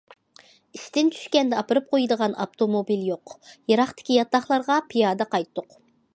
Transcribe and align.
ئىشتىن 0.77 1.11
چۈشكەندە 1.17 1.59
ئاپىرىپ 1.61 1.91
قويىدىغان 1.91 2.33
ئاپتوموبىل 2.45 3.05
يوق، 3.11 3.37
يىراقتىكى 3.75 4.19
ياتاقلارغا 4.19 4.81
پىيادە 4.91 5.31
قايتاتتۇق. 5.37 5.81